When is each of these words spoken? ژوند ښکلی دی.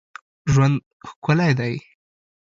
ژوند 0.51 0.75
ښکلی 1.09 1.51
دی. 1.59 1.75